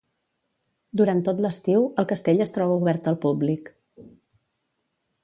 [1.01, 3.71] Durant tot l'estiu, el castell es troba obert al públic.